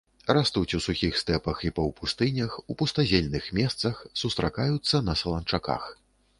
Растуць 0.35 0.75
у 0.77 0.79
сухіх 0.85 1.19
стэпах 1.23 1.61
і 1.69 1.71
паўпустынях, 1.81 2.57
у 2.71 2.77
пустазельных 2.81 3.51
месцах, 3.61 4.03
сустракаюцца 4.25 5.07
на 5.11 5.19
саланчаках. 5.25 5.83